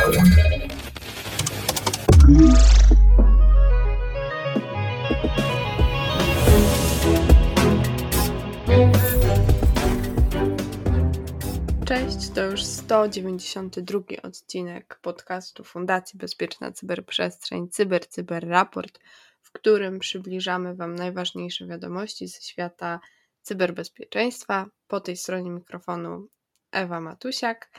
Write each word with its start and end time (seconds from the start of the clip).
Cześć, 0.00 0.16
to 12.34 12.44
już 12.44 12.64
192 12.64 14.00
odcinek 14.22 14.98
podcastu 15.02 15.64
Fundacji 15.64 16.18
Bezpieczna 16.18 16.72
Cyberprzestrzeń 16.72 17.68
Cyber 17.68 18.08
Cyber 18.08 18.48
Raport, 18.48 18.98
w 19.42 19.52
którym 19.52 19.98
przybliżamy 19.98 20.74
Wam 20.74 20.94
najważniejsze 20.94 21.66
wiadomości 21.66 22.28
ze 22.28 22.42
świata 22.42 23.00
cyberbezpieczeństwa. 23.42 24.66
Po 24.86 25.00
tej 25.00 25.16
stronie 25.16 25.50
mikrofonu 25.50 26.28
Ewa 26.72 27.00
Matusiak 27.00 27.70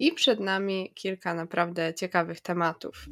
i 0.00 0.12
przed 0.12 0.40
nami 0.40 0.92
kilka 0.94 1.34
naprawdę 1.34 1.94
ciekawych 1.94 2.40
tematów. 2.40 3.06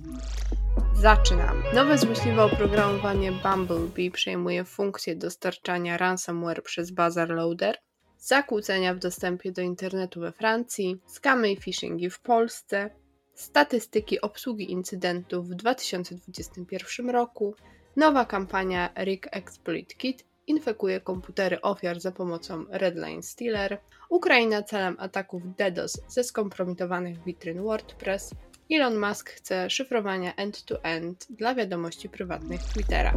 Zaczynamy. 0.95 1.63
Nowe 1.75 1.99
złośliwe 1.99 2.45
oprogramowanie 2.45 3.33
Bumblebee 3.33 4.11
przejmuje 4.11 4.65
funkcję 4.65 5.17
dostarczania 5.17 5.97
ransomware 5.97 6.63
przez 6.63 6.91
Bazar 6.91 7.31
Loader, 7.31 7.79
zakłócenia 8.19 8.95
w 8.95 8.99
dostępie 8.99 9.53
do 9.53 9.63
internetu 9.63 10.21
we 10.21 10.33
Francji, 10.33 11.01
skamy 11.07 11.53
i 11.53 11.57
phishingi 11.57 12.11
w 12.11 12.21
Polsce, 12.21 12.91
statystyki 13.35 14.21
obsługi 14.21 14.73
incydentów 14.73 15.49
w 15.49 15.55
2021 15.55 17.11
roku, 17.11 17.55
nowa 17.97 18.25
kampania 18.25 18.93
Rig 18.97 19.29
Exploit 19.33 19.97
Kit 19.97 20.28
infekuje 20.49 21.01
komputery 21.01 21.61
ofiar 21.61 22.01
za 22.01 22.13
pomocą 22.13 22.65
Redline 22.71 23.23
Stealer, 23.23 23.79
Ukraina 24.09 24.63
celem 24.63 24.97
ataków 24.99 25.43
DDoS 25.57 26.01
ze 26.09 26.25
skompromitowanych 26.25 27.25
witryn 27.25 27.63
WordPress, 27.63 28.35
Elon 28.71 28.99
Musk 28.99 29.31
chce 29.31 29.71
szyfrowania 29.71 30.35
end-to-end 30.35 31.27
dla 31.31 31.55
wiadomości 31.55 32.09
prywatnych 32.09 32.63
Twittera. 32.63 33.13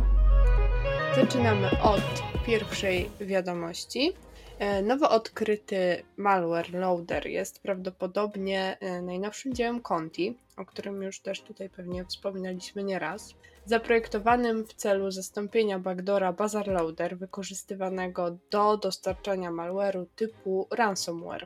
Zaczynamy 1.15 1.69
od 1.83 2.01
pierwszej 2.45 3.09
wiadomości. 3.21 4.13
E, 4.59 4.81
nowo 4.81 5.09
odkryty 5.09 6.03
malware 6.17 6.73
loader 6.73 7.27
jest 7.27 7.61
prawdopodobnie 7.61 8.77
e, 8.79 9.01
najnowszym 9.01 9.53
dziełem 9.53 9.81
Conti, 9.81 10.37
o 10.57 10.65
którym 10.65 11.03
już 11.03 11.19
też 11.19 11.41
tutaj 11.41 11.69
pewnie 11.69 12.05
wspominaliśmy 12.05 12.83
nieraz, 12.83 13.35
zaprojektowanym 13.65 14.65
w 14.65 14.73
celu 14.73 15.11
zastąpienia 15.11 15.79
backdora 15.79 16.33
Bazar 16.33 16.67
Loader 16.67 17.17
wykorzystywanego 17.17 18.37
do 18.51 18.77
dostarczania 18.77 19.51
malware'u 19.51 20.05
typu 20.15 20.67
ransomware. 20.71 21.45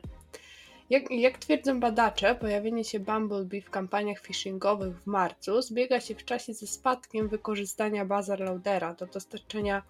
Jak, 0.90 1.10
jak, 1.10 1.38
twierdzą 1.38 1.80
badacze, 1.80 2.34
pojawienie 2.34 2.84
się 2.84 3.00
Bumblebee 3.00 3.60
w 3.60 3.70
kampaniach 3.70 4.20
phishingowych 4.20 5.02
w 5.02 5.06
marcu 5.06 5.62
zbiega 5.62 6.00
się 6.00 6.14
w 6.14 6.24
czasie 6.24 6.54
ze 6.54 6.66
spadkiem 6.66 7.28
wykorzystania 7.28 8.04
Bazar 8.04 8.40
Loadera 8.40 8.94
do 8.94 9.06
dostarczenia 9.06 9.82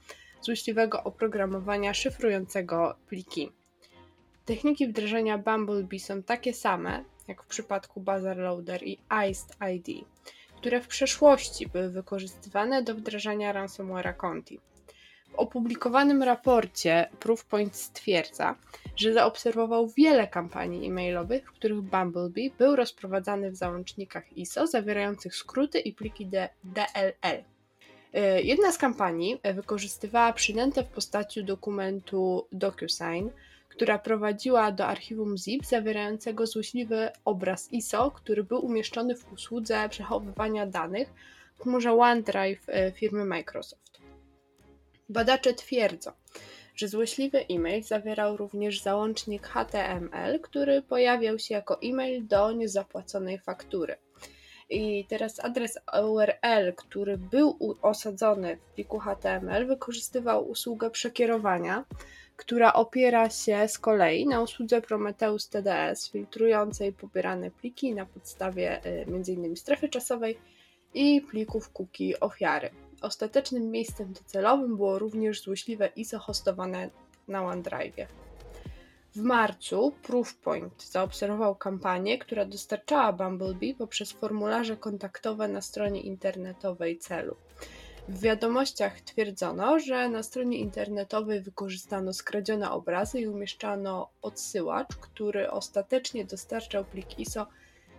złośliwego 0.42 1.04
oprogramowania 1.04 1.94
szyfrującego 1.94 2.96
pliki. 3.08 3.52
Techniki 4.44 4.88
wdrożenia 4.88 5.38
Bumblebee 5.38 6.00
są 6.00 6.22
takie 6.22 6.54
same 6.54 7.04
jak 7.28 7.42
w 7.42 7.46
przypadku 7.46 8.00
Bazar 8.00 8.36
Loader 8.36 8.82
i 8.82 8.98
Iced 9.30 9.56
ID, 9.74 10.06
które 10.66 10.80
w 10.80 10.88
przeszłości 10.88 11.66
były 11.66 11.90
wykorzystywane 11.90 12.82
do 12.82 12.94
wdrażania 12.94 13.52
ransomware'a 13.52 14.14
Conti. 14.16 14.60
W 15.30 15.34
opublikowanym 15.34 16.22
raporcie 16.22 17.08
Proofpoint 17.20 17.76
stwierdza, 17.76 18.54
że 18.96 19.12
zaobserwował 19.12 19.88
wiele 19.88 20.26
kampanii 20.26 20.88
e-mailowych, 20.88 21.48
w 21.48 21.52
których 21.52 21.80
Bumblebee 21.80 22.52
był 22.58 22.76
rozprowadzany 22.76 23.50
w 23.50 23.56
załącznikach 23.56 24.38
ISO 24.38 24.66
zawierających 24.66 25.36
skróty 25.36 25.78
i 25.78 25.92
pliki 25.92 26.26
DLL. 26.64 27.44
E, 28.12 28.42
jedna 28.42 28.72
z 28.72 28.78
kampanii 28.78 29.40
wykorzystywała 29.54 30.32
przynętę 30.32 30.82
w 30.82 30.88
postaci 30.88 31.44
dokumentu 31.44 32.46
DocuSign, 32.52 33.28
która 33.76 33.98
prowadziła 33.98 34.72
do 34.72 34.86
archiwum 34.86 35.36
zip 35.36 35.66
zawierającego 35.66 36.46
złośliwy 36.46 37.10
obraz 37.24 37.72
ISO, 37.72 38.10
który 38.10 38.44
był 38.44 38.64
umieszczony 38.66 39.16
w 39.16 39.32
usłudze 39.32 39.88
przechowywania 39.88 40.66
danych 40.66 41.12
w 41.54 41.62
chmurze 41.62 41.92
OneDrive 41.92 42.68
e, 42.68 42.92
firmy 42.92 43.24
Microsoft. 43.24 44.00
Badacze 45.08 45.54
twierdzą, 45.54 46.10
że 46.76 46.88
złośliwy 46.88 47.46
e-mail 47.50 47.82
zawierał 47.82 48.36
również 48.36 48.82
załącznik 48.82 49.46
HTML, 49.46 50.40
który 50.40 50.82
pojawiał 50.82 51.38
się 51.38 51.54
jako 51.54 51.82
e-mail 51.82 52.26
do 52.26 52.52
niezapłaconej 52.52 53.38
faktury. 53.38 53.96
I 54.70 55.04
teraz 55.08 55.44
adres 55.44 55.78
URL, 56.10 56.74
który 56.76 57.18
był 57.18 57.76
osadzony 57.82 58.56
w 58.56 58.74
pliku 58.74 58.98
HTML, 58.98 59.66
wykorzystywał 59.66 60.48
usługę 60.48 60.90
przekierowania, 60.90 61.84
która 62.36 62.72
opiera 62.72 63.30
się 63.30 63.68
z 63.68 63.78
kolei 63.78 64.26
na 64.26 64.42
usłudze 64.42 64.82
Prometheus 64.82 65.48
TDS, 65.48 66.10
filtrującej 66.10 66.92
pobierane 66.92 67.50
pliki 67.50 67.94
na 67.94 68.06
podstawie 68.06 68.86
y, 68.86 69.06
m.in. 69.08 69.56
strefy 69.56 69.88
czasowej 69.88 70.38
i 70.94 71.20
plików 71.20 71.70
cookie 71.72 72.20
ofiary. 72.20 72.70
Ostatecznym 73.02 73.70
miejscem 73.70 74.12
docelowym 74.12 74.76
było 74.76 74.98
również 74.98 75.42
złośliwe 75.42 75.86
ISO 75.96 76.18
hostowane 76.18 76.90
na 77.28 77.44
OneDrive. 77.44 78.08
W 79.14 79.20
marcu 79.20 79.92
Proofpoint 80.02 80.82
zaobserwował 80.90 81.54
kampanię, 81.54 82.18
która 82.18 82.44
dostarczała 82.44 83.12
Bumblebee 83.12 83.74
poprzez 83.74 84.12
formularze 84.12 84.76
kontaktowe 84.76 85.48
na 85.48 85.60
stronie 85.60 86.00
internetowej 86.00 86.98
celu. 86.98 87.36
W 88.08 88.20
wiadomościach 88.20 89.00
twierdzono, 89.00 89.78
że 89.78 90.08
na 90.08 90.22
stronie 90.22 90.58
internetowej 90.58 91.40
wykorzystano 91.40 92.12
skradzione 92.12 92.70
obrazy 92.70 93.20
i 93.20 93.26
umieszczano 93.26 94.08
odsyłacz, 94.22 94.96
który 94.96 95.50
ostatecznie 95.50 96.24
dostarczał 96.24 96.84
plik 96.84 97.18
ISO 97.18 97.46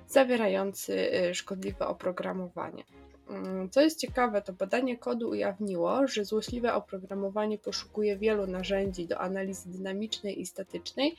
zawierający 0.07 0.93
y, 1.29 1.35
szkodliwe 1.35 1.87
oprogramowanie. 1.87 2.83
Mm, 3.29 3.69
co 3.69 3.81
jest 3.81 3.99
ciekawe, 3.99 4.41
to 4.41 4.53
badanie 4.53 4.97
kodu 4.97 5.29
ujawniło, 5.29 6.07
że 6.07 6.25
złośliwe 6.25 6.73
oprogramowanie 6.73 7.57
poszukuje 7.57 8.17
wielu 8.17 8.47
narzędzi 8.47 9.07
do 9.07 9.19
analizy 9.19 9.69
dynamicznej 9.69 10.41
i 10.41 10.45
statycznej 10.45 11.17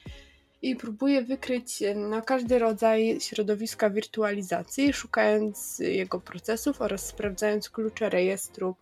i 0.62 0.76
próbuje 0.76 1.22
wykryć 1.22 1.82
no, 1.94 2.22
każdy 2.22 2.58
rodzaj 2.58 3.18
środowiska 3.20 3.90
wirtualizacji, 3.90 4.92
szukając 4.92 5.78
jego 5.78 6.20
procesów 6.20 6.82
oraz 6.82 7.06
sprawdzając 7.06 7.70
klucze 7.70 8.10
rejestru 8.10 8.76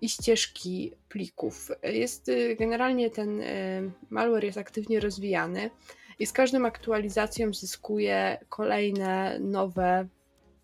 i 0.00 0.08
ścieżki 0.08 0.92
plików. 1.08 1.70
Jest 1.82 2.28
y, 2.28 2.56
generalnie 2.58 3.10
ten 3.10 3.40
y, 3.40 3.90
malware 4.10 4.44
jest 4.44 4.58
aktywnie 4.58 5.00
rozwijany 5.00 5.70
i 6.18 6.26
z 6.26 6.32
każdą 6.32 6.66
aktualizacją 6.66 7.54
zyskuje 7.54 8.38
kolejne 8.48 9.38
nowe 9.40 10.08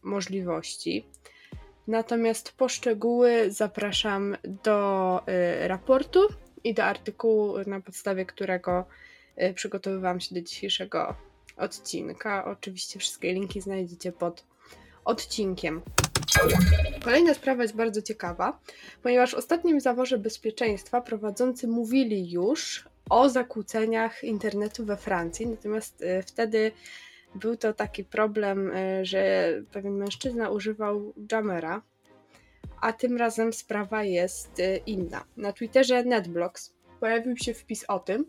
możliwości. 0.03 1.07
Natomiast 1.87 2.53
poszczegóły 2.53 3.51
zapraszam 3.51 4.37
do 4.65 5.21
raportu 5.61 6.21
i 6.65 6.75
do 6.75 6.85
artykułu, 6.85 7.55
na 7.67 7.81
podstawie 7.81 8.27
którego 8.27 8.85
przygotowywałam 9.55 10.21
się 10.21 10.35
do 10.35 10.41
dzisiejszego 10.41 11.15
odcinka. 11.57 12.45
Oczywiście 12.45 12.99
wszystkie 12.99 13.33
linki 13.33 13.61
znajdziecie 13.61 14.13
pod 14.13 14.45
odcinkiem. 15.05 15.83
Kolejna 17.05 17.35
sprawa 17.35 17.63
jest 17.63 17.77
bardzo 17.77 18.03
ciekawa, 18.03 18.59
ponieważ 19.03 19.31
w 19.31 19.35
ostatnim 19.35 19.81
zaworze 19.81 20.19
bezpieczeństwa 20.19 21.01
prowadzący 21.01 21.69
mówili 21.69 22.31
już 22.31 22.85
o 23.11 23.29
zakłóceniach 23.29 24.25
internetu 24.25 24.85
we 24.85 24.97
Francji, 24.97 25.47
natomiast 25.47 26.03
y, 26.03 26.23
wtedy 26.27 26.73
był 27.35 27.57
to 27.57 27.73
taki 27.73 28.05
problem, 28.05 28.71
e, 28.75 29.05
że 29.05 29.53
pewien 29.73 29.97
mężczyzna 29.97 30.51
używał 30.51 31.15
Jamera, 31.33 31.83
a 32.81 32.93
tym 32.93 33.17
razem 33.17 33.53
sprawa 33.53 34.05
jest 34.05 34.51
inna. 34.87 35.25
Na 35.37 35.53
Twitterze 35.53 36.05
NetBlocks 36.05 36.73
pojawił 37.01 37.37
się 37.37 37.55
wpis 37.55 37.85
o 37.89 37.99
tym, 37.99 38.27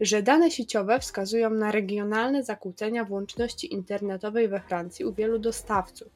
że 0.00 0.22
dane 0.22 0.50
sieciowe 0.50 1.00
wskazują 1.00 1.50
na 1.50 1.72
regionalne 1.72 2.44
zakłócenia 2.44 3.04
włączności 3.04 3.74
internetowej 3.74 4.48
we 4.48 4.60
Francji 4.60 5.04
u 5.04 5.12
wielu 5.12 5.38
dostawców. 5.38 6.08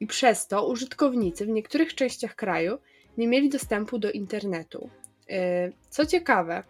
I 0.00 0.06
przez 0.06 0.46
to 0.46 0.66
użytkownicy 0.66 1.46
w 1.46 1.48
niektórych 1.48 1.94
częściach 1.94 2.34
kraju 2.34 2.78
nie 3.18 3.28
mieli 3.28 3.48
dostępu 3.48 3.98
do 3.98 4.12
internetu. 4.12 4.90
E, 5.30 5.70
co 5.90 6.06
ciekawe, 6.06 6.62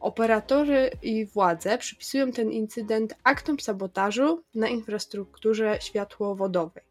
Operatorzy 0.00 0.90
i 1.02 1.26
władze 1.26 1.78
przypisują 1.78 2.32
ten 2.32 2.50
incydent 2.50 3.14
aktom 3.24 3.60
sabotażu 3.60 4.42
na 4.54 4.68
infrastrukturze 4.68 5.78
światłowodowej. 5.80 6.84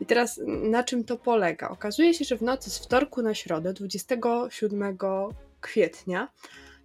I 0.00 0.06
teraz 0.06 0.40
na 0.46 0.84
czym 0.84 1.04
to 1.04 1.16
polega? 1.16 1.68
Okazuje 1.68 2.14
się, 2.14 2.24
że 2.24 2.36
w 2.36 2.42
nocy 2.42 2.70
z 2.70 2.78
wtorku 2.78 3.22
na 3.22 3.34
środę, 3.34 3.72
27 3.72 4.98
kwietnia, 5.60 6.28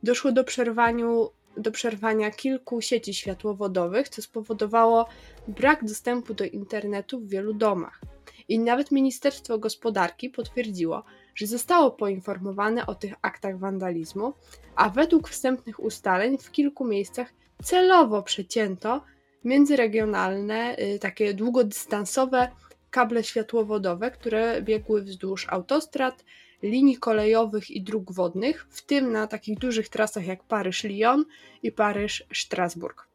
doszło 0.03 0.31
do 0.31 0.43
przerwaniu 0.43 1.29
do 1.57 1.71
przerwania 1.71 2.31
kilku 2.31 2.81
sieci 2.81 3.13
światłowodowych, 3.13 4.09
co 4.09 4.21
spowodowało 4.21 5.05
brak 5.47 5.85
dostępu 5.85 6.33
do 6.33 6.45
internetu 6.45 7.19
w 7.19 7.29
wielu 7.29 7.53
domach. 7.53 8.01
I 8.47 8.59
nawet 8.59 8.91
Ministerstwo 8.91 9.57
Gospodarki 9.57 10.29
potwierdziło, 10.29 11.03
że 11.35 11.47
zostało 11.47 11.91
poinformowane 11.91 12.85
o 12.85 12.95
tych 12.95 13.13
aktach 13.21 13.59
wandalizmu, 13.59 14.33
a 14.75 14.89
według 14.89 15.29
wstępnych 15.29 15.83
ustaleń 15.83 16.37
w 16.37 16.51
kilku 16.51 16.85
miejscach 16.85 17.33
celowo 17.63 18.23
przecięto 18.23 19.03
międzyregionalne, 19.43 20.77
y, 20.79 20.99
takie 20.99 21.33
długodystansowe 21.33 22.47
kable 22.89 23.23
światłowodowe, 23.23 24.11
które 24.11 24.61
biegły 24.61 25.01
wzdłuż 25.01 25.47
autostrad, 25.49 26.25
linii 26.63 26.97
kolejowych 26.97 27.71
i 27.71 27.81
dróg 27.81 28.11
wodnych, 28.11 28.67
w 28.69 28.81
tym 28.81 29.11
na 29.11 29.27
takich 29.27 29.59
dużych 29.59 29.89
trasach 29.89 30.27
jak 30.27 30.43
Paryż-Lyon 30.43 31.25
i 31.63 31.71
Paryż-Strasburg. 31.71 33.07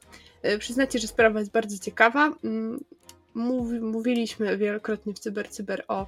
Y, 0.44 0.58
przyznacie, 0.58 0.98
że 0.98 1.08
sprawa 1.08 1.38
jest 1.38 1.52
bardzo 1.52 1.78
ciekawa. 1.78 2.32
Mm, 2.44 2.84
mówi, 3.34 3.80
mówiliśmy 3.80 4.56
wielokrotnie 4.58 5.14
w 5.14 5.18
Cyber 5.18 5.48
Cyber 5.48 5.84
o 5.88 6.06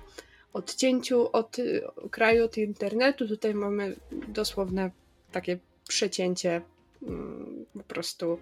odcięciu 0.52 1.28
od 1.32 1.58
y, 1.58 1.82
kraju, 2.10 2.44
od 2.44 2.56
internetu. 2.56 3.28
Tutaj 3.28 3.54
mamy 3.54 3.96
dosłowne 4.28 4.90
takie 5.32 5.58
przecięcie 5.88 6.62
mm, 7.02 7.66
po 7.74 7.82
prostu 7.82 8.38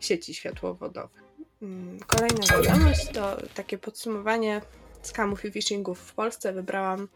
sieci 0.00 0.34
światłowodowych. 0.34 1.22
Mm, 1.62 1.98
kolejna 2.06 2.62
wiadomość 2.62 3.08
to 3.12 3.36
takie 3.54 3.78
podsumowanie 3.78 4.60
skamów 5.02 5.44
i 5.44 5.52
phishingów 5.52 5.98
w 5.98 6.14
Polsce. 6.14 6.52
Wybrałam 6.52 7.08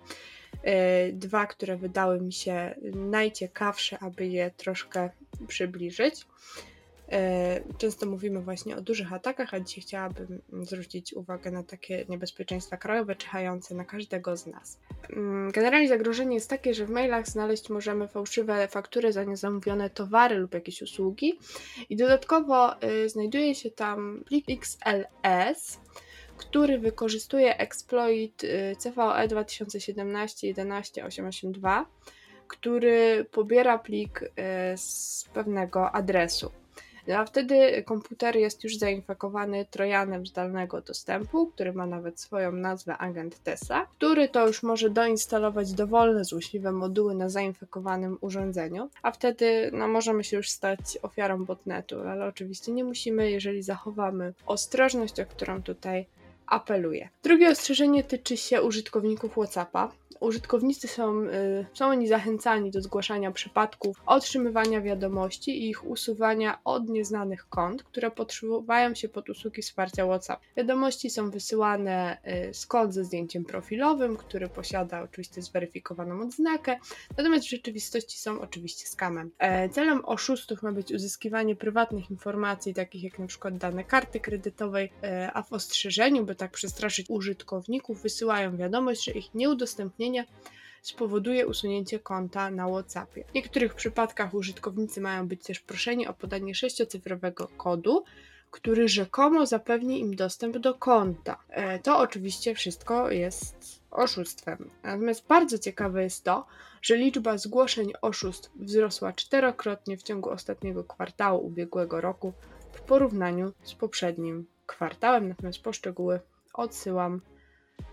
dwa, 1.12 1.46
które 1.46 1.76
wydały 1.76 2.20
mi 2.20 2.32
się 2.32 2.74
najciekawsze, 2.94 3.98
aby 3.98 4.26
je 4.26 4.50
troszkę 4.50 5.10
przybliżyć. 5.48 6.26
E, 7.12 7.60
często 7.78 8.06
mówimy 8.06 8.40
właśnie 8.40 8.76
o 8.76 8.80
dużych 8.80 9.12
atakach, 9.12 9.54
a 9.54 9.60
dzisiaj 9.60 9.82
chciałabym 9.82 10.40
zwrócić 10.62 11.12
uwagę 11.12 11.50
na 11.50 11.62
takie 11.62 12.04
niebezpieczeństwa 12.08 12.76
krajowe 12.76 13.16
czyhające 13.16 13.74
na 13.74 13.84
każdego 13.84 14.36
z 14.36 14.46
nas. 14.46 14.78
Mm, 15.10 15.50
generalnie 15.52 15.88
zagrożenie 15.88 16.34
jest 16.34 16.50
takie, 16.50 16.74
że 16.74 16.86
w 16.86 16.90
mailach 16.90 17.28
znaleźć 17.28 17.70
możemy 17.70 18.08
fałszywe 18.08 18.68
faktury 18.68 19.12
za 19.12 19.24
niezamówione 19.24 19.90
towary 19.90 20.36
lub 20.36 20.54
jakieś 20.54 20.82
usługi 20.82 21.38
i 21.90 21.96
dodatkowo 21.96 22.82
y, 22.82 23.08
znajduje 23.08 23.54
się 23.54 23.70
tam 23.70 24.24
plik 24.26 24.46
XLS, 24.50 25.80
który 26.38 26.78
wykorzystuje 26.78 27.58
exploit 27.58 28.44
y, 28.44 28.76
CVE 28.78 29.28
2017 29.28 30.46
11882 30.46 31.86
który 32.48 33.26
pobiera 33.30 33.78
plik 33.78 34.22
y, 34.22 34.28
z 34.76 35.24
pewnego 35.34 35.92
adresu. 35.92 36.50
A 37.16 37.24
wtedy 37.24 37.82
komputer 37.82 38.36
jest 38.36 38.64
już 38.64 38.76
zainfekowany 38.76 39.66
trojanem 39.70 40.26
zdalnego 40.26 40.80
dostępu, 40.80 41.46
który 41.46 41.72
ma 41.72 41.86
nawet 41.86 42.20
swoją 42.20 42.52
nazwę 42.52 42.98
agent 42.98 43.42
TESA, 43.42 43.86
który 43.96 44.28
to 44.28 44.46
już 44.46 44.62
może 44.62 44.90
doinstalować 44.90 45.72
dowolne 45.72 46.24
złośliwe 46.24 46.72
moduły 46.72 47.14
na 47.14 47.28
zainfekowanym 47.28 48.18
urządzeniu, 48.20 48.90
a 49.02 49.10
wtedy 49.12 49.70
no, 49.72 49.88
możemy 49.88 50.24
się 50.24 50.36
już 50.36 50.50
stać 50.50 50.98
ofiarą 51.02 51.44
botnetu, 51.44 52.00
ale 52.00 52.26
oczywiście 52.26 52.72
nie 52.72 52.84
musimy, 52.84 53.30
jeżeli 53.30 53.62
zachowamy 53.62 54.34
ostrożność, 54.46 55.20
o 55.20 55.26
którą 55.26 55.62
tutaj 55.62 56.06
apeluję. 56.48 57.08
Drugie 57.22 57.50
ostrzeżenie 57.50 58.04
tyczy 58.04 58.36
się 58.36 58.62
użytkowników 58.62 59.32
WhatsAppa 59.32 59.92
użytkownicy 60.20 60.88
są, 60.88 61.22
y, 61.22 61.66
są 61.74 61.86
oni 61.86 62.08
zachęcani 62.08 62.70
do 62.70 62.80
zgłaszania 62.80 63.30
przypadków 63.30 64.02
otrzymywania 64.06 64.80
wiadomości 64.80 65.64
i 65.64 65.70
ich 65.70 65.86
usuwania 65.86 66.58
od 66.64 66.88
nieznanych 66.88 67.48
kont, 67.48 67.82
które 67.82 68.10
podszywają 68.10 68.94
się 68.94 69.08
pod 69.08 69.28
usługi 69.28 69.62
wsparcia 69.62 70.06
WhatsApp. 70.06 70.42
Wiadomości 70.56 71.10
są 71.10 71.30
wysyłane 71.30 72.18
y, 72.50 72.54
z 72.54 72.66
kod 72.66 72.94
ze 72.94 73.04
zdjęciem 73.04 73.44
profilowym, 73.44 74.16
który 74.16 74.48
posiada 74.48 75.02
oczywiście 75.02 75.42
zweryfikowaną 75.42 76.20
odznakę, 76.20 76.78
natomiast 77.16 77.46
w 77.46 77.50
rzeczywistości 77.50 78.18
są 78.18 78.40
oczywiście 78.40 78.86
skamem. 78.86 79.30
E, 79.38 79.68
celem 79.68 80.04
oszustów 80.04 80.62
ma 80.62 80.72
być 80.72 80.92
uzyskiwanie 80.92 81.56
prywatnych 81.56 82.10
informacji, 82.10 82.74
takich 82.74 83.02
jak 83.02 83.18
przykład 83.26 83.56
dane 83.56 83.84
karty 83.84 84.20
kredytowej, 84.20 84.92
e, 85.02 85.30
a 85.34 85.42
w 85.42 85.52
ostrzeżeniu, 85.52 86.24
by 86.24 86.34
tak 86.38 86.50
przestraszyć 86.50 87.06
użytkowników, 87.10 88.02
wysyłają 88.02 88.56
wiadomość, 88.56 89.04
że 89.04 89.12
ich 89.12 89.34
nieudostępnienie 89.34 90.26
spowoduje 90.82 91.46
usunięcie 91.46 91.98
konta 91.98 92.50
na 92.50 92.68
WhatsAppie. 92.68 93.24
W 93.24 93.34
niektórych 93.34 93.74
przypadkach 93.74 94.34
użytkownicy 94.34 95.00
mają 95.00 95.28
być 95.28 95.42
też 95.42 95.60
proszeni 95.60 96.06
o 96.06 96.14
podanie 96.14 96.54
sześciocyfrowego 96.54 97.48
kodu, 97.48 98.04
który 98.50 98.88
rzekomo 98.88 99.46
zapewni 99.46 100.00
im 100.00 100.16
dostęp 100.16 100.58
do 100.58 100.74
konta. 100.74 101.38
E, 101.48 101.78
to 101.78 101.98
oczywiście 101.98 102.54
wszystko 102.54 103.10
jest 103.10 103.82
oszustwem. 103.90 104.70
Natomiast 104.82 105.26
bardzo 105.26 105.58
ciekawe 105.58 106.02
jest 106.02 106.24
to, 106.24 106.46
że 106.82 106.96
liczba 106.96 107.38
zgłoszeń 107.38 107.92
oszustw 108.02 108.50
wzrosła 108.56 109.12
czterokrotnie 109.12 109.96
w 109.96 110.02
ciągu 110.02 110.30
ostatniego 110.30 110.84
kwartału 110.84 111.46
ubiegłego 111.46 112.00
roku 112.00 112.32
w 112.72 112.80
porównaniu 112.80 113.52
z 113.62 113.74
poprzednim 113.74 114.46
kwartałem. 114.68 115.28
Natomiast 115.28 115.62
poszczegóły 115.62 116.20
odsyłam 116.54 117.20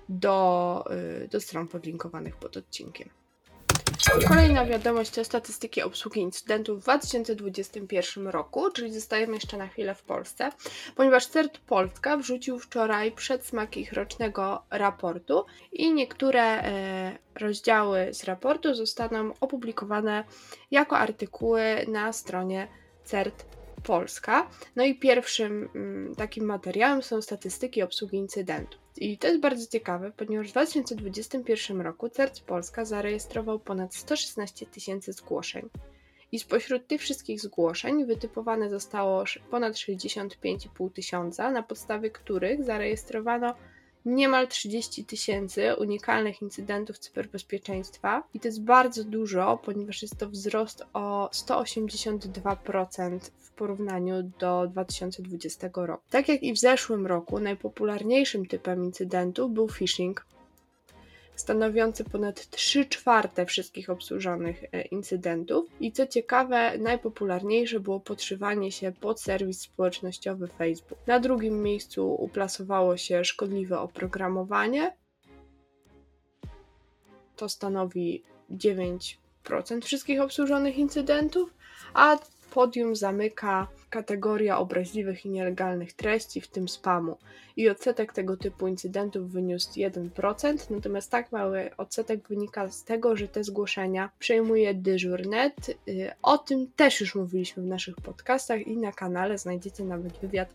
do, 0.10 0.86
y, 1.24 1.28
do 1.28 1.42
stron 1.42 1.68
podlinkowanych 1.68 2.36
pod 2.36 2.58
odcinkiem. 2.58 3.10
Kolejna 4.28 4.66
wiadomość 4.66 5.12
to 5.12 5.24
statystyki 5.24 5.82
obsługi 5.82 6.22
incydentów 6.22 6.80
w 6.80 6.84
2021 6.84 8.28
roku, 8.28 8.72
czyli 8.72 8.94
zostajemy 8.94 9.34
jeszcze 9.34 9.58
na 9.58 9.68
chwilę 9.68 9.96
w 9.96 10.04
Polsce, 10.04 10.50
ponieważ 10.96 11.28
CERT 11.28 11.58
Polska 11.58 12.18
wrzucił 12.18 12.60
wczoraj 12.60 13.12
przedsmak 13.12 13.78
ich 13.78 13.94
rocznego 13.94 14.64
raportu 14.70 15.46
i 15.72 15.94
niektóre 15.94 16.42
e, 16.42 17.18
rozdziały 17.36 18.14
z 18.14 18.24
raportu 18.24 18.74
zostaną 18.74 19.34
opublikowane 19.42 20.24
jako 20.72 20.98
artykuły 20.98 21.86
na 21.88 22.14
stronie 22.14 22.68
CERT 23.04 23.46
Polska. 23.86 24.50
No 24.76 24.84
i 24.84 24.96
pierwszym 24.96 25.70
mm, 25.76 26.16
takim 26.16 26.46
materiałem 26.46 27.04
są 27.04 27.22
statystyki 27.22 27.84
obsługi 27.84 28.18
incydentów. 28.18 28.82
I 28.98 29.18
to 29.18 29.28
jest 29.28 29.40
bardzo 29.40 29.68
ciekawe, 29.68 30.12
ponieważ 30.18 30.48
w 30.48 30.52
2021 30.52 31.82
roku 31.82 32.10
CERT 32.10 32.40
Polska 32.40 32.86
zarejestrował 32.86 33.60
ponad 33.60 33.96
116 33.96 34.66
tysięcy 34.66 35.14
zgłoszeń. 35.14 35.70
I 36.32 36.40
spośród 36.40 36.88
tych 36.88 37.02
wszystkich 37.02 37.42
zgłoszeń 37.42 38.06
wytypowane 38.06 38.70
zostało 38.70 39.24
ponad 39.52 39.74
65,5 39.74 40.92
tysiąca, 40.92 41.52
na 41.52 41.64
podstawie 41.64 42.10
których 42.12 42.64
zarejestrowano 42.64 43.56
niemal 44.06 44.48
30 44.48 45.06
tysięcy 45.06 45.76
unikalnych 45.76 46.42
incydentów 46.42 47.00
cyberbezpieczeństwa 47.00 48.24
i 48.34 48.40
to 48.40 48.48
jest 48.48 48.64
bardzo 48.64 49.04
dużo, 49.04 49.60
ponieważ 49.66 50.02
jest 50.02 50.18
to 50.18 50.30
wzrost 50.30 50.84
o 50.94 51.30
182% 51.34 53.20
w 53.40 53.52
porównaniu 53.52 54.24
do 54.40 54.68
2020 54.68 55.70
roku. 55.76 56.04
Tak 56.10 56.30
jak 56.30 56.44
i 56.44 56.54
w 56.54 56.58
zeszłym 56.58 57.08
roku, 57.08 57.40
najpopularniejszym 57.40 58.46
typem 58.46 58.84
incydentów 58.84 59.52
był 59.52 59.70
phishing, 59.70 60.26
stanowiący 61.36 62.04
ponad 62.04 62.50
3 62.50 62.86
czwarte 62.86 63.46
wszystkich 63.46 63.90
obsłużonych 63.90 64.64
e, 64.64 64.82
incydentów. 64.82 65.66
I 65.80 65.92
co 65.92 66.08
ciekawe, 66.08 66.78
najpopularniejsze 66.78 67.80
było 67.80 68.00
podszywanie 68.00 68.72
się 68.72 68.92
pod 68.92 69.22
serwis 69.22 69.62
społecznościowy 69.62 70.48
Facebook. 70.48 71.00
Na 71.08 71.20
drugim 71.20 71.64
miejscu 71.64 72.14
uplasowało 72.14 72.98
się 72.98 73.26
szkodliwe 73.26 73.80
oprogramowanie. 73.80 74.98
To 77.36 77.50
stanowi 77.50 78.24
9% 78.52 79.16
wszystkich 79.84 80.22
obsłużonych 80.22 80.78
incydentów, 80.78 81.54
a 81.94 82.18
podium 82.56 82.96
zamyka 82.96 83.68
kategoria 83.90 84.58
obraźliwych 84.58 85.26
i 85.26 85.30
nielegalnych 85.30 85.94
treści, 85.94 86.42
w 86.42 86.48
tym 86.48 86.70
spamu. 86.70 87.18
I 87.56 87.70
odsetek 87.70 88.14
tego 88.14 88.38
typu 88.38 88.68
incydentów 88.68 89.32
wyniósł 89.32 89.70
1%, 89.72 90.72
natomiast 90.72 91.12
tak 91.12 91.32
mały 91.32 91.76
odsetek 91.78 92.28
wynika 92.28 92.70
z 92.72 92.84
tego, 92.84 93.16
że 93.16 93.28
te 93.28 93.44
zgłoszenia 93.44 94.10
przejmuje 94.20 94.74
dyżurnet. 94.74 95.70
Y, 95.70 96.12
o 96.22 96.38
tym 96.38 96.72
też 96.76 97.02
już 97.02 97.16
mówiliśmy 97.16 97.64
w 97.64 97.66
naszych 97.66 97.96
podcastach 97.96 98.68
i 98.68 98.78
na 98.78 98.92
kanale 98.92 99.38
znajdziecie 99.38 99.84
nawet 99.84 100.18
wywiad 100.18 100.54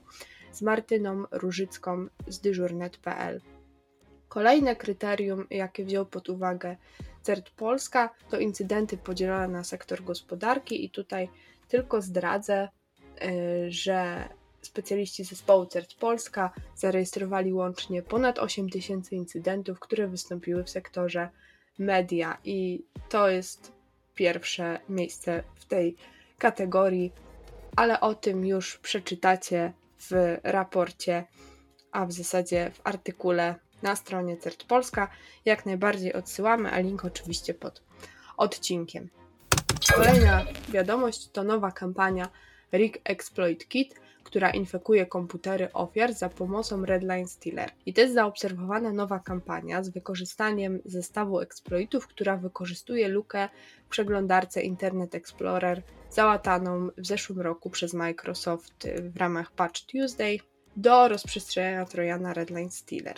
z 0.53 0.63
Martyną 0.63 1.25
Różycką 1.31 2.07
z 2.29 2.41
dyżurnet.pl. 2.41 3.41
Kolejne 4.29 4.77
kryterium, 4.77 5.47
jakie 5.51 5.85
wziął 5.85 6.07
pod 6.07 6.29
uwagę 6.29 6.77
CERT 7.23 7.51
Polska, 7.51 8.11
to 8.31 8.39
incydenty 8.39 8.97
podzielone 8.97 9.49
na 9.49 9.65
sektor 9.65 10.05
gospodarki 10.05 10.85
i 10.85 10.91
tutaj 10.91 11.29
tylko 11.71 12.03
zdradzę, 12.03 12.69
y, 13.23 13.73
że 13.73 14.29
specjaliści 14.63 15.25
zespołu 15.25 15.67
CERT 15.67 15.95
Polska 15.95 16.53
zarejestrowali 16.77 17.53
łącznie 17.53 18.03
ponad 18.03 18.39
8 18.39 18.71
tysięcy 18.71 19.15
incydentów, 19.15 19.81
które 19.81 20.09
wystąpiły 20.09 20.65
w 20.65 20.71
sektorze 20.71 21.29
media 21.79 22.39
i 22.45 22.85
to 23.09 23.29
jest 23.29 23.73
pierwsze 24.15 24.81
miejsce 24.89 25.43
w 25.55 25.65
tej 25.65 25.97
kategorii. 26.39 27.13
ale 27.77 28.01
o 28.01 28.15
tym 28.15 28.47
już 28.47 28.79
przeczytacie 28.79 29.73
w 29.99 30.39
raporcie, 30.43 31.25
a 31.93 32.07
w 32.07 32.13
zasadzie 32.13 32.71
w 32.75 32.81
artykule 32.85 33.55
na 33.83 33.97
stronie 33.97 34.37
CERT 34.37 34.65
Polska. 34.65 35.11
Jak 35.45 35.67
najbardziej 35.67 36.13
odsyłamy, 36.13 36.71
a 36.71 36.79
link 36.79 37.05
oczywiście 37.05 37.55
pod 37.55 37.83
odcinkiem. 38.37 39.09
Kolejna 39.89 40.45
wiadomość 40.69 41.29
to 41.31 41.45
nowa 41.45 41.71
kampania 41.71 42.29
Rig 42.73 43.01
Exploit 43.05 43.69
Kit, 43.69 43.95
która 44.25 44.51
infekuje 44.51 45.07
komputery 45.07 45.73
ofiar 45.73 46.13
za 46.13 46.29
pomocą 46.29 46.85
Redline 46.85 47.29
Stealer. 47.29 47.71
I 47.87 47.95
to 47.95 48.01
jest 48.01 48.15
zaobserwowana 48.15 48.93
nowa 48.93 49.19
kampania 49.19 49.83
z 49.83 49.89
wykorzystaniem 49.89 50.81
zestawu 50.85 51.41
exploitów, 51.41 52.07
która 52.07 52.37
wykorzystuje 52.37 53.09
lukę 53.09 53.49
w 53.87 53.89
przeglądarce 53.89 54.63
Internet 54.63 55.15
Explorer 55.15 55.83
załataną 56.11 56.89
w 56.99 57.07
zeszłym 57.07 57.41
roku 57.41 57.71
przez 57.71 57.95
Microsoft 57.95 58.89
w 59.03 59.17
ramach 59.17 59.53
Patch 59.53 59.81
Tuesday 59.81 60.39
do 60.77 61.09
rozprzestrzeniania 61.09 61.85
Trojana 61.85 62.35
Redline 62.35 62.71
Stealer. 62.71 63.17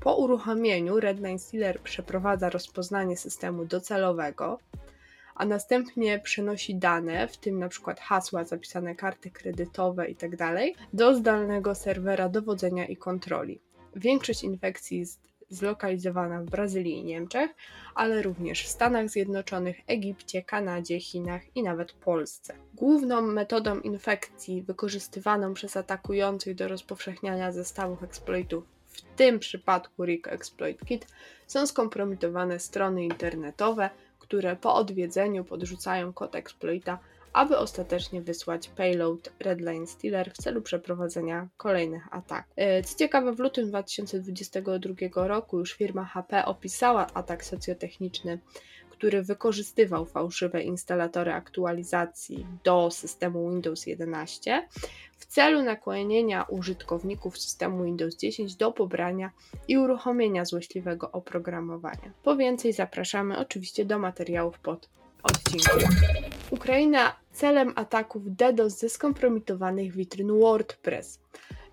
Po 0.00 0.16
uruchomieniu 0.16 1.00
Redline 1.00 1.38
Stealer 1.38 1.80
przeprowadza 1.80 2.50
rozpoznanie 2.50 3.16
systemu 3.16 3.64
docelowego, 3.64 4.58
a 5.34 5.46
następnie 5.46 6.18
przenosi 6.18 6.74
dane, 6.74 7.28
w 7.28 7.36
tym 7.36 7.58
na 7.58 7.68
przykład 7.68 8.00
hasła, 8.00 8.44
zapisane 8.44 8.94
karty 8.94 9.30
kredytowe 9.30 10.08
itd., 10.08 10.36
tak 10.36 10.58
do 10.92 11.14
zdalnego 11.14 11.74
serwera 11.74 12.28
dowodzenia 12.28 12.86
i 12.86 12.96
kontroli. 12.96 13.60
Większość 13.96 14.44
infekcji 14.44 14.98
jest 14.98 15.20
zlokalizowana 15.48 16.40
w 16.40 16.44
Brazylii 16.44 16.98
i 16.98 17.04
Niemczech, 17.04 17.50
ale 17.94 18.22
również 18.22 18.64
w 18.64 18.68
Stanach 18.68 19.08
Zjednoczonych, 19.08 19.76
Egipcie, 19.86 20.42
Kanadzie, 20.42 21.00
Chinach 21.00 21.42
i 21.56 21.62
nawet 21.62 21.92
Polsce. 21.92 22.54
Główną 22.74 23.22
metodą 23.22 23.80
infekcji 23.80 24.62
wykorzystywaną 24.62 25.54
przez 25.54 25.76
atakujących 25.76 26.54
do 26.54 26.68
rozpowszechniania 26.68 27.52
zestawów 27.52 28.02
exploitów 28.02 28.64
w 28.92 29.02
tym 29.16 29.38
przypadku 29.38 30.04
Rig 30.04 30.28
Exploit 30.28 30.84
Kit 30.84 31.06
są 31.46 31.66
skompromitowane 31.66 32.58
strony 32.58 33.04
internetowe, 33.04 33.90
które 34.32 34.56
po 34.56 34.74
odwiedzeniu 34.74 35.44
podrzucają 35.44 36.12
kod 36.12 36.34
exploita, 36.34 36.98
aby 37.32 37.58
ostatecznie 37.58 38.22
wysłać 38.22 38.68
payload 38.68 39.32
Redline 39.40 39.86
Stealer 39.86 40.30
w 40.30 40.36
celu 40.36 40.62
przeprowadzenia 40.62 41.48
kolejnych 41.56 42.14
ataków. 42.14 42.52
E, 42.56 42.82
co 42.82 42.98
ciekawe, 42.98 43.32
w 43.32 43.38
lutym 43.38 43.68
2022 43.68 44.94
roku 45.26 45.58
już 45.58 45.72
firma 45.72 46.04
HP 46.04 46.44
opisała 46.44 47.06
atak 47.14 47.44
socjotechniczny 47.44 48.38
który 49.02 49.22
wykorzystywał 49.22 50.06
fałszywe 50.06 50.62
instalatory 50.62 51.32
aktualizacji 51.32 52.46
do 52.64 52.90
systemu 52.90 53.50
Windows 53.50 53.86
11 53.86 54.68
w 55.18 55.26
celu 55.26 55.62
nakłonienia 55.62 56.42
użytkowników 56.42 57.38
systemu 57.38 57.84
Windows 57.84 58.16
10 58.16 58.56
do 58.56 58.72
pobrania 58.72 59.30
i 59.68 59.78
uruchomienia 59.78 60.44
złośliwego 60.44 61.10
oprogramowania. 61.12 62.12
Po 62.22 62.36
więcej 62.36 62.72
zapraszamy 62.72 63.38
oczywiście 63.38 63.84
do 63.84 63.98
materiałów 63.98 64.58
pod 64.58 64.88
odcinkiem. 65.22 65.90
Ukraina 66.50 67.16
celem 67.32 67.72
ataków 67.76 68.36
DDoS 68.36 68.78
ze 68.78 68.88
skompromitowanych 68.88 69.92
witryn 69.92 70.38
WordPress. 70.40 71.20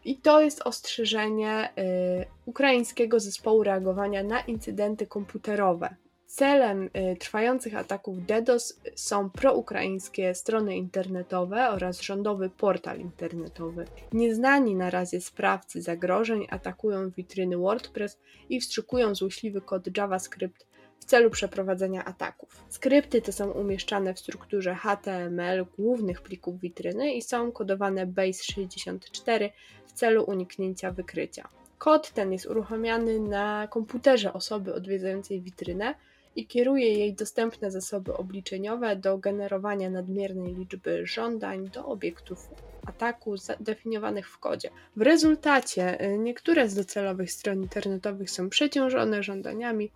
I 0.06 0.18
to 0.18 0.42
jest 0.42 0.62
ostrzeżenie 0.62 1.70
y, 1.78 2.26
ukraińskiego 2.46 3.20
zespołu 3.20 3.64
reagowania 3.64 4.24
na 4.24 4.42
incydenty 4.42 5.08
komputerowe. 5.08 5.96
Celem 6.30 6.90
y, 7.14 7.16
trwających 7.20 7.76
ataków 7.76 8.26
DDoS 8.26 8.80
są 8.96 9.30
proukraińskie 9.30 10.36
strony 10.36 10.76
internetowe 10.76 11.70
oraz 11.70 12.02
rządowy 12.02 12.50
portal 12.50 13.00
internetowy. 13.00 13.86
Nieznani 14.14 14.76
na 14.76 14.90
razie 14.90 15.22
sprawcy 15.22 15.82
zagrożeń 15.82 16.48
atakują 16.50 17.10
witryny 17.10 17.58
WordPress 17.58 18.20
i 18.50 18.62
wstrzykują 18.62 19.16
złośliwy 19.16 19.62
kod 19.62 19.98
JavaScript 19.98 20.68
w 21.00 21.06
celu 21.06 21.30
przeprowadzenia 21.30 22.06
ataków. 22.06 22.64
Skrypty 22.70 23.22
te 23.22 23.32
są 23.32 23.52
umieszczane 23.52 24.14
w 24.14 24.20
strukturze 24.20 24.76
HTML 24.76 25.66
głównych 25.78 26.22
plików 26.22 26.60
witryny 26.60 27.14
i 27.14 27.22
są 27.22 27.52
kodowane 27.52 28.08
base64 28.08 29.50
w 29.86 29.92
celu 29.92 30.24
uniknięcia 30.24 30.92
wykrycia. 30.92 31.48
Kod 31.78 32.12
ten 32.12 32.34
jest 32.34 32.46
uruchamiany 32.46 33.20
na 33.20 33.68
komputerze 33.68 34.34
osoby 34.34 34.74
odwiedzającej 34.74 35.42
witrynę 35.42 35.96
i 36.36 36.48
kieruje 36.48 36.94
jej 36.94 37.14
dostępne 37.14 37.72
zasoby 37.72 38.18
obliczeniowe 38.18 38.96
do 38.96 39.18
generowania 39.18 39.90
nadmiernej 39.90 40.56
liczby 40.56 41.06
żądań 41.06 41.70
do 41.70 41.86
obiektów 41.86 42.50
ataku 42.86 43.38
zdefiniowanych 43.38 44.30
w 44.30 44.40
kodzie. 44.40 44.70
W 44.96 45.02
rezultacie 45.02 46.06
y, 46.06 46.18
niektóre 46.18 46.70
z 46.70 46.76
docelowych 46.76 47.32
stron 47.32 47.62
internetowych 47.62 48.32
są 48.32 48.50
przeciążone 48.50 49.24
żądaniami 49.24 49.92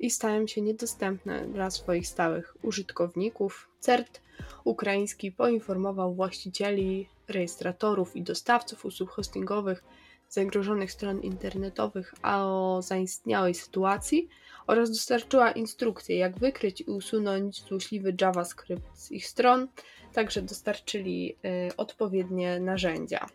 i 0.00 0.10
stają 0.10 0.46
się 0.46 0.60
niedostępne 0.60 1.46
dla 1.46 1.70
swoich 1.70 2.08
stałych 2.08 2.56
użytkowników. 2.62 3.68
CERT 3.80 4.20
ukraiński 4.64 5.32
poinformował 5.32 6.14
właścicieli, 6.14 7.08
rejestratorów 7.28 8.16
i 8.16 8.22
dostawców 8.22 8.84
usług 8.84 9.10
hostingowych 9.10 9.84
zagrożonych 10.28 10.92
stron 10.92 11.20
internetowych 11.20 12.14
o 12.22 12.82
zaistniałej 12.82 13.54
sytuacji 13.54 14.28
oraz 14.66 14.90
dostarczyła 14.90 15.52
instrukcje, 15.52 16.16
jak 16.16 16.38
wykryć 16.38 16.80
i 16.80 16.84
usunąć 16.84 17.62
złośliwy 17.62 18.16
JavaScript 18.20 18.98
z 18.98 19.12
ich 19.12 19.26
stron. 19.26 19.68
Także 20.12 20.42
dostarczyli 20.42 21.36
y, 21.70 21.76
odpowiednie 21.76 22.60
narzędzia. 22.60 23.26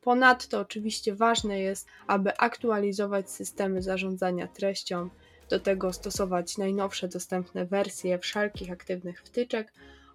Ponadto, 0.00 0.60
oczywiście, 0.60 1.14
ważne 1.14 1.60
jest, 1.60 1.86
aby 2.06 2.36
aktualizować 2.38 3.30
systemy 3.30 3.82
zarządzania 3.82 4.48
treścią, 4.48 5.08
do 5.50 5.60
tego 5.60 5.92
stosować 5.92 6.58
najnowsze 6.58 7.08
dostępne 7.08 7.66
wersje 7.66 8.18
wszelkich 8.18 8.70
aktywnych 8.70 9.22
wtyczek 9.22 9.72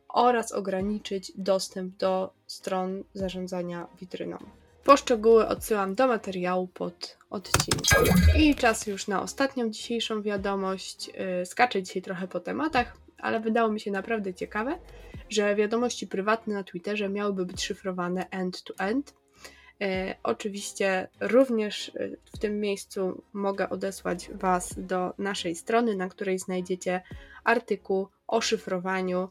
oraz 0.10 0.52
ograniczyć 0.52 1.32
dostęp 1.36 1.98
do 1.98 2.34
stron 2.48 3.04
zarządzania 3.14 3.88
witryną. 4.00 4.38
Poszczegóły 4.86 5.48
odsyłam 5.48 5.96
do 5.96 6.08
materiału 6.08 6.68
pod 6.68 7.18
odcinkiem. 7.30 8.04
I 8.38 8.56
czas 8.56 8.88
już 8.88 9.08
na 9.08 9.22
ostatnią 9.22 9.70
dzisiejszą 9.70 10.22
wiadomość. 10.22 11.10
Y, 11.42 11.46
skaczę 11.46 11.84
dzisiaj 11.84 12.02
trochę 12.02 12.28
po 12.28 12.40
tematach, 12.40 12.98
ale 13.18 13.40
wydało 13.40 13.72
mi 13.72 13.80
się 13.80 13.92
naprawdę 13.92 14.34
ciekawe, 14.34 14.78
że 15.30 15.56
wiadomości 15.56 16.08
prywatne 16.08 16.54
na 16.54 16.64
Twitterze 16.64 17.10
miałyby 17.10 17.46
być 17.46 17.64
szyfrowane 17.64 18.30
end-to-end. 18.30 19.14
Y, 19.84 19.86
oczywiście 20.24 21.08
również 21.20 21.90
y, 21.90 22.18
w 22.34 22.40
tym 22.40 22.60
miejscu 22.60 23.24
mogę 23.34 23.70
odesłać 23.70 24.30
Was 24.34 24.74
do 24.78 25.14
naszej 25.18 25.56
strony, 25.56 25.96
na 25.96 26.10
której 26.10 26.40
znajdziecie 26.40 27.02
artykuł 27.44 28.08
o 28.28 28.42
szyfrowaniu 28.42 29.30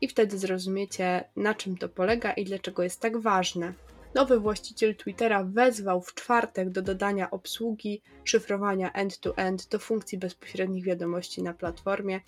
i 0.00 0.08
wtedy 0.08 0.38
zrozumiecie, 0.38 1.24
na 1.36 1.54
czym 1.54 1.76
to 1.76 1.88
polega 1.88 2.32
i 2.32 2.44
dlaczego 2.44 2.82
jest 2.82 3.00
tak 3.00 3.18
ważne. 3.18 3.72
Nowy 4.14 4.40
właściciel 4.40 4.96
Twittera 4.96 5.44
wezwał 5.44 6.00
w 6.00 6.14
czwartek 6.14 6.70
do 6.70 6.82
dodania 6.82 7.30
obsługi 7.30 8.02
szyfrowania 8.24 8.92
end-to-end 8.92 9.68
do 9.68 9.78
funkcji 9.78 10.18
bezpośrednich 10.18 10.84
wiadomości 10.84 11.42
na 11.42 11.54
platformie. 11.54 12.20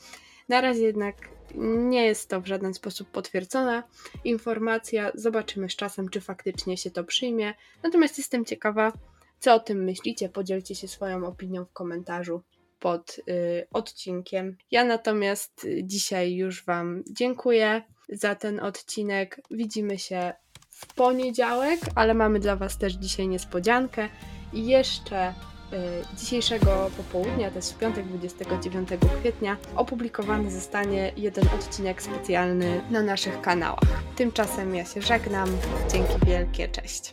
Na 0.49 0.61
razie 0.61 0.83
jednak 0.83 1.17
nie 1.55 2.07
jest 2.07 2.29
to 2.29 2.41
w 2.41 2.47
żaden 2.47 2.75
sposób 2.75 3.11
potwierdzona 3.11 3.83
informacja. 4.25 5.13
Zobaczymy 5.15 5.71
z 5.71 5.77
czasem, 5.77 6.09
czy 6.09 6.21
faktycznie 6.21 6.77
się 6.77 6.91
to 6.91 7.05
przyjmie. 7.05 7.55
Natomiast 7.83 8.19
jestem 8.19 8.45
ciekawa, 8.45 8.93
co 9.41 9.55
o 9.55 9.61
tym 9.61 9.85
myślicie. 9.85 10.29
Podzielcie 10.29 10.75
się 10.75 10.89
swoją 10.89 11.27
opinią 11.27 11.65
w 11.65 11.73
komentarzu 11.73 12.43
pod 12.81 13.21
y, 13.29 13.67
odcinkiem. 13.73 14.57
Ja 14.71 14.85
natomiast 14.85 15.67
dzisiaj 15.83 16.35
już 16.35 16.65
Wam 16.65 17.03
dziękuję 17.11 17.83
za 18.09 18.35
ten 18.35 18.61
odcinek. 18.61 19.41
Widzimy 19.51 19.99
się 19.99 20.33
w 20.75 20.95
poniedziałek, 20.95 21.81
ale 21.95 22.15
mamy 22.15 22.41
dla 22.41 22.57
Was 22.57 22.79
też 22.79 22.93
dzisiaj 22.93 23.29
niespodziankę. 23.29 24.09
I 24.53 24.67
jeszcze 24.67 25.29
y, 25.29 26.17
dzisiejszego 26.19 26.91
popołudnia, 26.97 27.51
to 27.51 27.57
jest 27.57 27.75
w 27.75 27.79
piątek 27.79 28.07
29 28.07 28.89
kwietnia, 29.21 29.57
opublikowany 29.77 30.51
zostanie 30.51 31.13
jeden 31.17 31.45
odcinek 31.55 32.03
specjalny 32.03 32.81
na 32.91 33.03
naszych 33.03 33.41
kanałach. 33.41 34.03
Tymczasem 34.17 34.75
ja 34.75 34.85
się 34.85 35.03
żegnam. 35.03 35.49
Dzięki 35.93 36.27
wielkie, 36.27 36.69
cześć. 36.69 37.13